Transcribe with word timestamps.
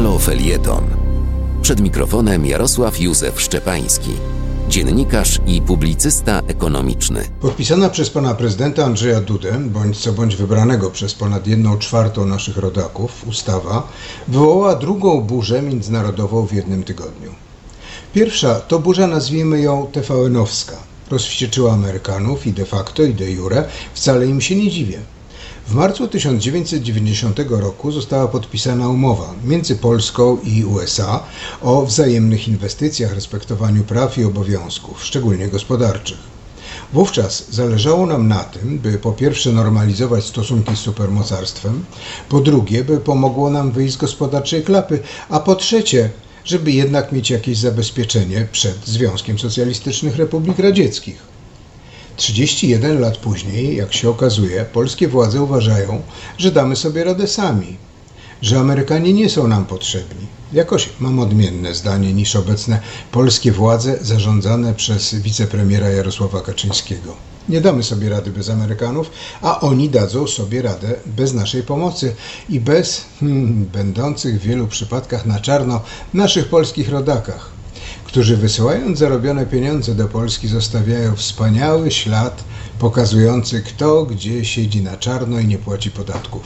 Halo 0.00 0.18
Felieton. 0.18 0.84
Przed 1.62 1.80
mikrofonem 1.80 2.46
Jarosław 2.46 3.00
Józef 3.00 3.40
Szczepański, 3.40 4.10
dziennikarz 4.68 5.38
i 5.46 5.62
publicysta 5.62 6.40
ekonomiczny. 6.46 7.24
Podpisana 7.40 7.88
przez 7.88 8.10
pana 8.10 8.34
prezydenta 8.34 8.84
Andrzeja 8.84 9.20
Dudę, 9.20 9.58
bądź 9.58 9.98
co 9.98 10.12
bądź 10.12 10.36
wybranego 10.36 10.90
przez 10.90 11.14
ponad 11.14 11.46
jedną 11.46 11.78
czwartą 11.78 12.26
naszych 12.26 12.56
rodaków, 12.56 13.28
ustawa 13.28 13.88
wywołała 14.28 14.76
drugą 14.76 15.20
burzę 15.20 15.62
międzynarodową 15.62 16.46
w 16.46 16.52
jednym 16.52 16.82
tygodniu. 16.82 17.34
Pierwsza 18.14 18.54
to 18.54 18.78
burza, 18.78 19.06
nazwijmy 19.06 19.60
ją 19.60 19.86
TVN-owska. 19.92 20.76
Rozwścieczyła 21.10 21.72
Amerykanów 21.72 22.46
i 22.46 22.52
de 22.52 22.64
facto 22.64 23.02
i 23.02 23.14
de 23.14 23.30
jure 23.30 23.64
wcale 23.94 24.26
im 24.26 24.40
się 24.40 24.56
nie 24.56 24.70
dziwię. 24.70 24.98
W 25.70 25.74
marcu 25.74 26.08
1990 26.08 27.38
roku 27.48 27.92
została 27.92 28.28
podpisana 28.28 28.88
umowa 28.88 29.34
między 29.44 29.76
Polską 29.76 30.38
i 30.44 30.64
USA 30.64 31.22
o 31.62 31.86
wzajemnych 31.86 32.48
inwestycjach, 32.48 33.14
respektowaniu 33.14 33.84
praw 33.84 34.18
i 34.18 34.24
obowiązków, 34.24 35.04
szczególnie 35.04 35.48
gospodarczych. 35.48 36.18
Wówczas 36.92 37.50
zależało 37.50 38.06
nam 38.06 38.28
na 38.28 38.44
tym, 38.44 38.78
by 38.78 38.98
po 38.98 39.12
pierwsze 39.12 39.52
normalizować 39.52 40.24
stosunki 40.24 40.76
z 40.76 40.78
supermocarstwem, 40.78 41.84
po 42.28 42.40
drugie, 42.40 42.84
by 42.84 43.00
pomogło 43.00 43.50
nam 43.50 43.72
wyjść 43.72 43.94
z 43.94 43.98
gospodarczej 43.98 44.62
klapy, 44.62 44.98
a 45.28 45.40
po 45.40 45.54
trzecie, 45.54 46.10
żeby 46.44 46.72
jednak 46.72 47.12
mieć 47.12 47.30
jakieś 47.30 47.58
zabezpieczenie 47.58 48.48
przed 48.52 48.86
Związkiem 48.86 49.38
Socjalistycznych 49.38 50.16
Republik 50.16 50.58
Radzieckich. 50.58 51.29
31 52.20 53.00
lat 53.00 53.16
później, 53.16 53.76
jak 53.76 53.94
się 53.94 54.10
okazuje, 54.10 54.64
polskie 54.72 55.08
władze 55.08 55.42
uważają, 55.42 56.02
że 56.38 56.52
damy 56.52 56.76
sobie 56.76 57.04
radę 57.04 57.26
sami, 57.26 57.76
że 58.42 58.58
Amerykanie 58.60 59.12
nie 59.12 59.28
są 59.28 59.48
nam 59.48 59.66
potrzebni. 59.66 60.26
Jakoś 60.52 60.88
mam 61.00 61.18
odmienne 61.18 61.74
zdanie 61.74 62.12
niż 62.12 62.36
obecne 62.36 62.80
polskie 63.12 63.52
władze 63.52 63.98
zarządzane 64.00 64.74
przez 64.74 65.14
wicepremiera 65.14 65.88
Jarosława 65.88 66.40
Kaczyńskiego. 66.40 67.16
Nie 67.48 67.60
damy 67.60 67.82
sobie 67.82 68.08
rady 68.08 68.30
bez 68.30 68.50
Amerykanów, 68.50 69.10
a 69.42 69.60
oni 69.60 69.88
dadzą 69.88 70.26
sobie 70.26 70.62
radę 70.62 70.94
bez 71.06 71.32
naszej 71.32 71.62
pomocy 71.62 72.14
i 72.48 72.60
bez 72.60 73.04
hmm, 73.20 73.64
będących 73.64 74.40
w 74.40 74.44
wielu 74.44 74.66
przypadkach 74.66 75.26
na 75.26 75.40
czarno 75.40 75.80
naszych 76.14 76.48
polskich 76.48 76.88
rodakach 76.88 77.59
którzy 78.10 78.36
wysyłając 78.36 78.98
zarobione 78.98 79.46
pieniądze 79.46 79.94
do 79.94 80.08
Polski 80.08 80.48
zostawiają 80.48 81.16
wspaniały 81.16 81.90
ślad 81.90 82.44
pokazujący 82.78 83.62
kto 83.62 84.04
gdzie 84.04 84.44
siedzi 84.44 84.82
na 84.82 84.96
czarno 84.96 85.38
i 85.38 85.46
nie 85.46 85.58
płaci 85.58 85.90
podatków. 85.90 86.42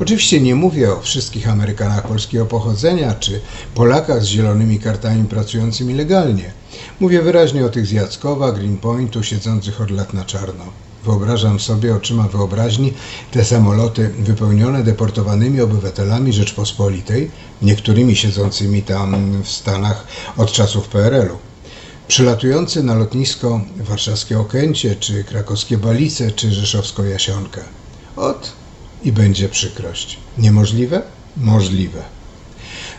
Oczywiście 0.00 0.40
nie 0.40 0.54
mówię 0.54 0.92
o 0.92 1.00
wszystkich 1.00 1.48
Amerykanach 1.48 2.06
polskiego 2.06 2.46
pochodzenia 2.46 3.14
czy 3.14 3.40
Polakach 3.74 4.22
z 4.22 4.26
zielonymi 4.26 4.78
kartami 4.78 5.24
pracującymi 5.24 5.94
legalnie. 5.94 6.52
Mówię 7.00 7.22
wyraźnie 7.22 7.64
o 7.64 7.68
tych 7.68 7.86
z 7.86 7.90
Jackowa, 7.90 8.52
Greenpointu 8.52 9.22
siedzących 9.22 9.80
od 9.80 9.90
lat 9.90 10.12
na 10.12 10.24
czarno. 10.24 10.64
Wyobrażam 11.04 11.60
sobie 11.60 11.94
oczyma 11.94 12.28
wyobraźni 12.28 12.92
te 13.30 13.44
samoloty 13.44 14.08
wypełnione 14.08 14.82
deportowanymi 14.82 15.60
obywatelami 15.60 16.32
Rzeczpospolitej, 16.32 17.30
niektórymi 17.62 18.16
siedzącymi 18.16 18.82
tam 18.82 19.42
w 19.42 19.48
Stanach 19.48 20.06
od 20.36 20.52
czasów 20.52 20.88
PRL-u. 20.88 21.38
Przylatujący 22.08 22.82
na 22.82 22.94
lotnisko 22.94 23.60
warszawskie 23.76 24.38
Okęcie, 24.38 24.96
czy 24.96 25.24
krakowskie 25.24 25.78
Balice, 25.78 26.30
czy 26.30 26.52
rzeszowską 26.52 27.04
Jasionkę. 27.04 27.60
Ot 28.16 28.52
i 29.04 29.12
będzie 29.12 29.48
przykrość. 29.48 30.18
Niemożliwe? 30.38 31.02
Możliwe. 31.36 32.21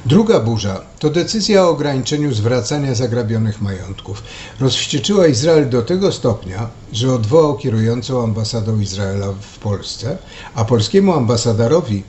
Druga 0.06 0.40
burza 0.40 0.82
to 1.00 1.10
decyzja 1.10 1.64
o 1.64 1.70
ograniczeniu 1.70 2.34
zwracania 2.34 2.96
zagrabionych 2.96 3.62
majątków. 3.62 4.24
Rozwścieczyła 4.60 5.28
Izrael 5.28 5.70
do 5.70 5.82
tego 5.82 6.12
stopnia, 6.12 6.70
że 6.94 7.14
odwołał 7.14 7.58
kierującą 7.58 8.24
ambasadą 8.24 8.80
Izraela 8.80 9.34
w 9.42 9.60
Polsce, 9.60 10.18
a 10.56 10.66
polskiemu 10.66 11.14
ambasadorowi 11.14 12.04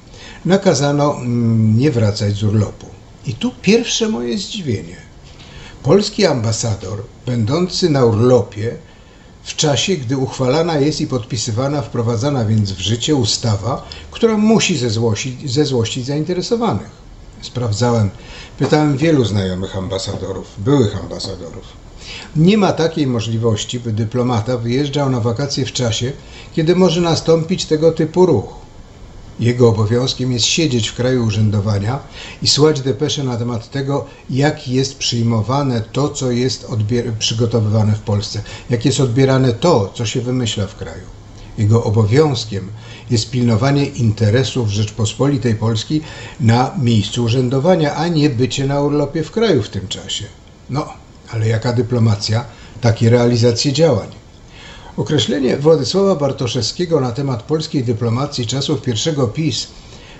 nakazano 0.44 1.16
mm, 1.16 1.78
nie 1.78 1.90
wracać 1.90 2.34
z 2.34 2.42
urlopu. 2.42 2.86
I 3.26 3.34
tu 3.34 3.50
pierwsze 3.62 4.08
moje 4.08 4.38
zdziwienie. 4.38 4.96
Polski 5.82 6.26
ambasador, 6.26 7.02
będący 7.26 7.90
na 7.90 8.04
urlopie, 8.04 8.76
w 9.42 9.56
czasie, 9.56 9.96
gdy 9.96 10.16
uchwalana 10.16 10.78
jest 10.78 11.00
i 11.00 11.06
podpisywana, 11.06 11.82
wprowadzana 11.82 12.44
więc 12.44 12.72
w 12.72 12.80
życie 12.80 13.14
ustawa, 13.14 13.88
która 14.10 14.36
musi 14.36 14.78
zezłościć, 14.78 15.52
zezłościć 15.52 16.06
zainteresowanych 16.06 17.03
sprawdzałem, 17.40 18.10
pytałem 18.58 18.96
wielu 18.96 19.24
znajomych 19.24 19.76
ambasadorów, 19.76 20.46
byłych 20.58 21.00
ambasadorów. 21.00 21.64
Nie 22.36 22.58
ma 22.58 22.72
takiej 22.72 23.06
możliwości, 23.06 23.80
by 23.80 23.92
dyplomata 23.92 24.58
wyjeżdżał 24.58 25.10
na 25.10 25.20
wakacje 25.20 25.66
w 25.66 25.72
czasie, 25.72 26.12
kiedy 26.54 26.76
może 26.76 27.00
nastąpić 27.00 27.64
tego 27.64 27.92
typu 27.92 28.26
ruch. 28.26 28.64
Jego 29.40 29.68
obowiązkiem 29.68 30.32
jest 30.32 30.46
siedzieć 30.46 30.88
w 30.88 30.94
kraju 30.94 31.24
urzędowania 31.24 31.98
i 32.42 32.48
słać 32.48 32.80
depesze 32.80 33.24
na 33.24 33.36
temat 33.36 33.70
tego, 33.70 34.06
jak 34.30 34.68
jest 34.68 34.98
przyjmowane 34.98 35.80
to, 35.92 36.08
co 36.08 36.30
jest 36.30 36.66
przygotowywane 37.18 37.92
w 37.92 38.00
Polsce, 38.00 38.42
jak 38.70 38.84
jest 38.84 39.00
odbierane 39.00 39.52
to, 39.52 39.92
co 39.94 40.06
się 40.06 40.20
wymyśla 40.20 40.66
w 40.66 40.76
kraju. 40.76 41.06
Jego 41.58 41.84
obowiązkiem 41.84 42.68
jest 43.10 43.30
pilnowanie 43.30 43.86
interesów 43.86 44.68
Rzeczpospolitej 44.68 45.54
Polskiej 45.54 46.02
na 46.40 46.74
miejscu 46.78 47.24
urzędowania, 47.24 47.94
a 47.94 48.08
nie 48.08 48.30
bycie 48.30 48.66
na 48.66 48.80
urlopie 48.80 49.22
w 49.22 49.30
kraju 49.30 49.62
w 49.62 49.68
tym 49.68 49.88
czasie. 49.88 50.24
No, 50.70 50.88
ale 51.32 51.48
jaka 51.48 51.72
dyplomacja, 51.72 52.44
takie 52.80 53.10
realizacje 53.10 53.72
działań. 53.72 54.08
Określenie 54.96 55.56
Władysława 55.56 56.14
Bartoszewskiego 56.14 57.00
na 57.00 57.12
temat 57.12 57.42
polskiej 57.42 57.84
dyplomacji 57.84 58.46
czasów 58.46 58.82
pierwszego 58.82 59.28
PiS 59.28 59.66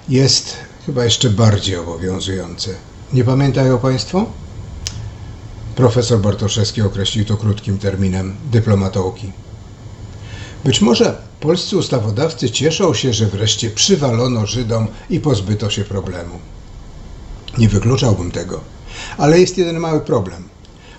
jest 0.08 0.56
chyba 0.86 1.04
jeszcze 1.04 1.30
bardziej 1.30 1.76
obowiązujące. 1.76 2.70
Nie 3.12 3.24
pamiętają 3.24 3.78
Państwo? 3.78 4.26
Profesor 5.76 6.20
Bartoszewski 6.20 6.82
określił 6.82 7.24
to 7.24 7.36
krótkim 7.36 7.78
terminem 7.78 8.36
dyplomatołki. 8.52 9.32
Być 10.64 10.80
może 10.80 11.16
polscy 11.40 11.76
ustawodawcy 11.76 12.50
cieszą 12.50 12.94
się, 12.94 13.12
że 13.12 13.26
wreszcie 13.26 13.70
przywalono 13.70 14.46
Żydom 14.46 14.86
i 15.10 15.20
pozbyto 15.20 15.70
się 15.70 15.84
problemu. 15.84 16.38
Nie 17.58 17.68
wykluczałbym 17.68 18.30
tego. 18.30 18.60
Ale 19.18 19.40
jest 19.40 19.58
jeden 19.58 19.78
mały 19.78 20.00
problem. 20.00 20.48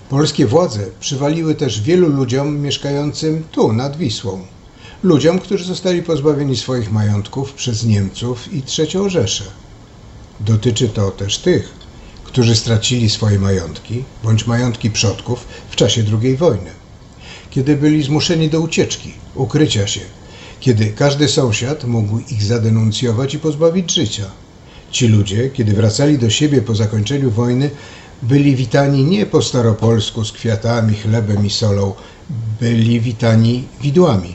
Polskie 0.08 0.46
władze 0.46 0.86
przywaliły 1.00 1.54
też 1.54 1.80
wielu 1.80 2.08
ludziom 2.08 2.58
mieszkającym 2.58 3.44
tu, 3.52 3.72
nad 3.72 3.96
Wisłą. 3.96 4.46
Ludziom, 5.02 5.38
którzy 5.38 5.64
zostali 5.64 6.02
pozbawieni 6.02 6.56
swoich 6.56 6.92
majątków 6.92 7.52
przez 7.52 7.84
Niemców 7.84 8.52
i 8.52 8.62
III 8.78 9.10
Rzeszę. 9.10 9.44
Dotyczy 10.40 10.88
to 10.88 11.10
też 11.10 11.38
tych, 11.38 11.72
którzy 12.24 12.56
stracili 12.56 13.10
swoje 13.10 13.38
majątki 13.38 14.04
bądź 14.24 14.46
majątki 14.46 14.90
przodków 14.90 15.46
w 15.70 15.76
czasie 15.76 16.04
II 16.22 16.36
wojny 16.36 16.85
kiedy 17.56 17.76
byli 17.76 18.02
zmuszeni 18.02 18.48
do 18.48 18.60
ucieczki, 18.60 19.12
ukrycia 19.34 19.86
się, 19.86 20.00
kiedy 20.60 20.86
każdy 20.86 21.28
sąsiad 21.28 21.84
mógł 21.84 22.18
ich 22.30 22.42
zadenuncjować 22.42 23.34
i 23.34 23.38
pozbawić 23.38 23.94
życia. 23.94 24.24
Ci 24.90 25.08
ludzie, 25.08 25.50
kiedy 25.50 25.72
wracali 25.72 26.18
do 26.18 26.30
siebie 26.30 26.62
po 26.62 26.74
zakończeniu 26.74 27.30
wojny, 27.30 27.70
byli 28.22 28.56
witani 28.56 29.04
nie 29.04 29.26
po 29.26 29.42
staropolsku 29.42 30.24
z 30.24 30.32
kwiatami, 30.32 30.94
chlebem 30.94 31.46
i 31.46 31.50
solą, 31.50 31.94
byli 32.60 33.00
witani 33.00 33.64
widłami 33.82 34.34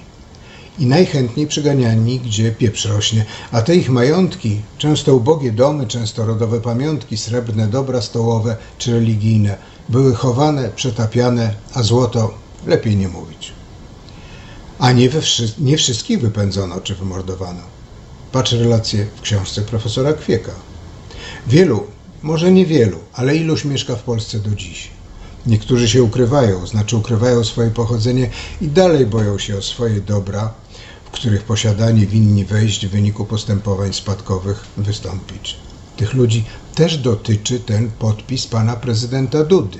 i 0.79 0.85
najchętniej 0.85 1.47
przyganiani, 1.47 2.19
gdzie 2.19 2.51
pieprz 2.51 2.85
rośnie, 2.85 3.25
a 3.51 3.61
te 3.61 3.75
ich 3.75 3.89
majątki, 3.89 4.61
często 4.77 5.15
ubogie 5.15 5.51
domy, 5.51 5.87
często 5.87 6.25
rodowe 6.25 6.61
pamiątki, 6.61 7.17
srebrne 7.17 7.67
dobra 7.67 8.01
stołowe 8.01 8.57
czy 8.77 8.91
religijne, 8.91 9.57
były 9.89 10.15
chowane, 10.15 10.69
przetapiane, 10.75 11.53
a 11.73 11.83
złoto 11.83 12.40
lepiej 12.65 12.95
nie 12.95 13.07
mówić. 13.07 13.53
A 14.79 14.91
nie, 14.91 15.09
wszy 15.09 15.53
nie 15.59 15.77
wszystkich 15.77 16.21
wypędzono 16.21 16.81
czy 16.81 16.95
wymordowano. 16.95 17.61
Patrz 18.31 18.51
relacje 18.51 19.07
w 19.15 19.21
książce 19.21 19.61
profesora 19.61 20.13
Kwieka. 20.13 20.51
Wielu, 21.47 21.83
może 22.21 22.51
niewielu, 22.51 22.99
ale 23.13 23.35
iluś 23.35 23.65
mieszka 23.65 23.95
w 23.95 24.03
Polsce 24.03 24.39
do 24.39 24.55
dziś. 24.55 24.89
Niektórzy 25.45 25.89
się 25.89 26.03
ukrywają, 26.03 26.67
znaczy 26.67 26.97
ukrywają 26.97 27.43
swoje 27.43 27.69
pochodzenie 27.69 28.29
i 28.61 28.67
dalej 28.67 29.05
boją 29.05 29.39
się 29.39 29.57
o 29.57 29.61
swoje 29.61 30.01
dobra, 30.01 30.53
w 31.05 31.09
których 31.09 31.43
posiadanie 31.43 32.05
winni 32.05 32.45
wejść 32.45 32.87
w 32.87 32.89
wyniku 32.89 33.25
postępowań 33.25 33.93
spadkowych 33.93 34.63
wystąpić. 34.77 35.55
Tych 35.97 36.13
ludzi 36.13 36.45
też 36.75 36.97
dotyczy 36.97 37.59
ten 37.59 37.91
podpis 37.91 38.47
pana 38.47 38.75
prezydenta 38.75 39.43
Dudy. 39.43 39.79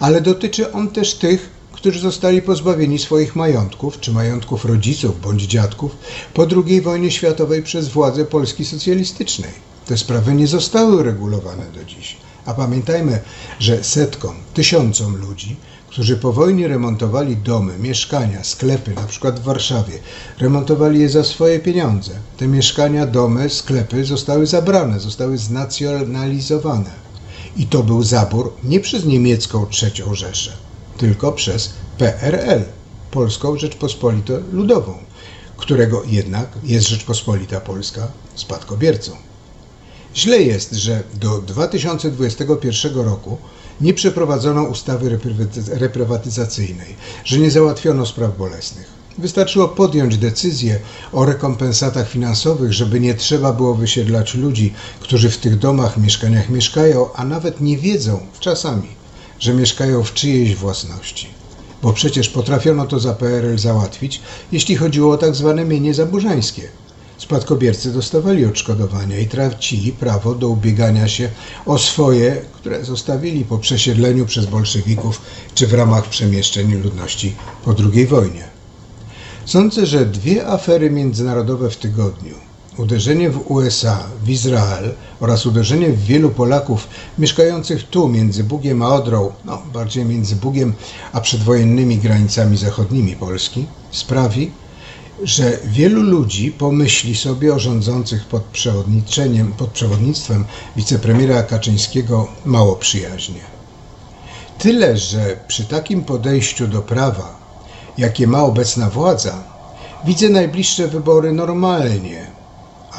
Ale 0.00 0.20
dotyczy 0.20 0.72
on 0.72 0.88
też 0.90 1.14
tych, 1.14 1.50
którzy 1.80 2.00
zostali 2.00 2.42
pozbawieni 2.42 2.98
swoich 2.98 3.36
majątków, 3.36 4.00
czy 4.00 4.12
majątków 4.12 4.64
rodziców 4.64 5.20
bądź 5.20 5.42
dziadków 5.42 5.96
po 6.34 6.46
II 6.66 6.80
wojnie 6.80 7.10
światowej 7.10 7.62
przez 7.62 7.88
władze 7.88 8.24
Polski 8.24 8.64
socjalistycznej. 8.64 9.50
te 9.86 9.96
sprawy 9.96 10.34
nie 10.34 10.46
zostały 10.46 10.96
uregulowane 10.96 11.64
do 11.74 11.84
dziś. 11.84 12.16
A 12.46 12.54
pamiętajmy, 12.54 13.20
że 13.58 13.84
setkom, 13.84 14.34
tysiącom 14.54 15.16
ludzi, 15.16 15.56
którzy 15.88 16.16
po 16.16 16.32
wojnie 16.32 16.68
remontowali 16.68 17.36
domy, 17.36 17.78
mieszkania, 17.78 18.44
sklepy, 18.44 18.94
na 18.94 19.04
przykład 19.04 19.40
w 19.40 19.42
Warszawie, 19.42 19.98
remontowali 20.38 21.00
je 21.00 21.08
za 21.08 21.24
swoje 21.24 21.58
pieniądze. 21.58 22.12
Te 22.36 22.46
mieszkania, 22.46 23.06
domy, 23.06 23.50
sklepy 23.50 24.04
zostały 24.04 24.46
zabrane, 24.46 25.00
zostały 25.00 25.38
znacjonalizowane. 25.38 26.90
I 27.56 27.66
to 27.66 27.82
był 27.82 28.02
zabór 28.02 28.52
nie 28.64 28.80
przez 28.80 29.04
niemiecką 29.04 29.66
trzecią 29.66 30.14
Rzeszę, 30.14 30.52
tylko 31.00 31.32
przez 31.32 31.70
PRL, 31.98 32.62
Polską 33.10 33.58
Rzeczpospolitą 33.58 34.32
Ludową, 34.52 34.94
którego 35.56 36.02
jednak 36.06 36.48
jest 36.64 36.88
Rzeczpospolita 36.88 37.60
Polska 37.60 38.08
spadkobiercą. 38.34 39.12
Źle 40.16 40.42
jest, 40.42 40.72
że 40.72 41.02
do 41.14 41.38
2021 41.38 42.94
roku 42.94 43.38
nie 43.80 43.94
przeprowadzono 43.94 44.62
ustawy 44.62 45.18
reprywatyzacyjnej, 45.68 46.96
że 47.24 47.38
nie 47.38 47.50
załatwiono 47.50 48.06
spraw 48.06 48.38
bolesnych. 48.38 48.86
Wystarczyło 49.18 49.68
podjąć 49.68 50.18
decyzję 50.18 50.78
o 51.12 51.24
rekompensatach 51.24 52.08
finansowych, 52.08 52.72
żeby 52.72 53.00
nie 53.00 53.14
trzeba 53.14 53.52
było 53.52 53.74
wysiedlać 53.74 54.34
ludzi, 54.34 54.74
którzy 55.00 55.30
w 55.30 55.38
tych 55.38 55.58
domach, 55.58 55.96
mieszkaniach 55.96 56.48
mieszkają, 56.48 57.12
a 57.14 57.24
nawet 57.24 57.60
nie 57.60 57.78
wiedzą 57.78 58.26
czasami, 58.40 58.99
że 59.40 59.54
mieszkają 59.54 60.02
w 60.02 60.14
czyjejś 60.14 60.56
własności. 60.56 61.26
Bo 61.82 61.92
przecież 61.92 62.28
potrafiono 62.28 62.86
to 62.86 63.00
za 63.00 63.14
PRL 63.14 63.58
załatwić, 63.58 64.20
jeśli 64.52 64.76
chodziło 64.76 65.14
o 65.14 65.18
tak 65.18 65.34
zwane 65.34 65.64
mienie 65.64 65.94
zaburzańskie– 65.94 66.68
Spadkobiercy 67.20 67.92
dostawali 67.92 68.44
odszkodowania 68.44 69.18
i 69.18 69.26
tracili 69.26 69.92
prawo 69.92 70.34
do 70.34 70.48
ubiegania 70.48 71.08
się 71.08 71.28
o 71.66 71.78
swoje, 71.78 72.42
które 72.52 72.84
zostawili 72.84 73.44
po 73.44 73.58
przesiedleniu 73.58 74.26
przez 74.26 74.46
bolszewików 74.46 75.20
czy 75.54 75.66
w 75.66 75.74
ramach 75.74 76.08
przemieszczeń 76.08 76.74
ludności 76.74 77.34
po 77.64 77.74
II 77.94 78.06
wojnie. 78.06 78.44
Sądzę, 79.44 79.86
że 79.86 80.06
dwie 80.06 80.46
afery 80.46 80.90
międzynarodowe 80.90 81.70
w 81.70 81.76
tygodniu, 81.76 82.34
uderzenie 82.78 83.30
w 83.30 83.50
USA, 83.50 84.04
w 84.24 84.30
Izrael 84.30 84.94
oraz 85.20 85.46
uderzenie 85.46 85.88
w 85.88 86.04
wielu 86.04 86.30
Polaków 86.30 86.88
mieszkających 87.18 87.88
tu 87.88 88.08
między 88.08 88.44
Bugiem 88.44 88.82
a 88.82 88.94
Odrą, 88.94 89.32
no 89.44 89.62
bardziej 89.72 90.04
między 90.04 90.36
Bugiem 90.36 90.74
a 91.12 91.20
przedwojennymi 91.20 91.98
granicami 91.98 92.56
zachodnimi 92.56 93.16
Polski, 93.16 93.66
sprawi, 93.90 94.50
że 95.22 95.58
wielu 95.64 96.02
ludzi 96.02 96.52
pomyśli 96.52 97.16
sobie 97.16 97.54
o 97.54 97.58
rządzących 97.58 98.24
pod, 98.24 98.42
przewodniczeniem, 98.42 99.52
pod 99.52 99.70
przewodnictwem 99.70 100.44
wicepremiera 100.76 101.42
Kaczyńskiego 101.42 102.28
mało 102.44 102.76
przyjaźnie. 102.76 103.40
Tyle, 104.58 104.96
że 104.96 105.36
przy 105.48 105.64
takim 105.64 106.04
podejściu 106.04 106.68
do 106.68 106.82
prawa, 106.82 107.38
jakie 107.98 108.26
ma 108.26 108.42
obecna 108.42 108.90
władza, 108.90 109.42
widzę 110.04 110.28
najbliższe 110.28 110.88
wybory 110.88 111.32
normalnie, 111.32 112.29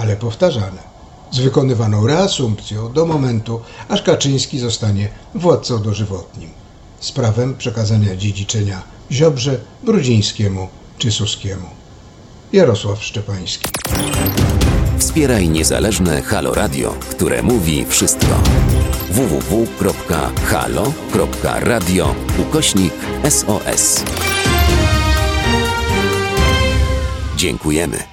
ale 0.01 0.15
powtarzane, 0.15 0.81
z 1.31 1.39
wykonywaną 1.39 2.07
reasumpcją 2.07 2.93
do 2.93 3.05
momentu, 3.05 3.61
aż 3.89 4.01
Kaczyński 4.01 4.59
zostanie 4.59 5.09
władcą 5.35 5.81
dożywotnim, 5.81 6.49
z 6.99 7.11
prawem 7.11 7.55
przekazania 7.57 8.15
dziedziczenia 8.15 8.81
Ziobrze, 9.11 9.59
Brudzińskiemu 9.83 10.67
czy 10.97 11.11
Suskiemu. 11.11 11.67
Jarosław 12.53 13.03
Szczepański. 13.03 13.67
Wspieraj 14.97 15.49
niezależne 15.49 16.21
Halo 16.21 16.53
Radio, 16.53 16.95
które 17.11 17.43
mówi 17.43 17.85
wszystko. 17.85 18.39
www.halo.radio 19.11 19.75
ukośnik 22.39 22.93
SOS. 23.29 24.03
Dziękujemy. 27.37 28.10